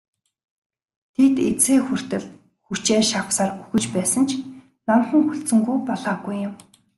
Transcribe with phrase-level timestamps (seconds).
[1.15, 2.25] Тэд эцсээ хүртэл
[2.65, 4.31] хүчээ шавхсаар үхэж байсан ч
[4.87, 6.53] номхон хүлцэнгүй болоогүй юм.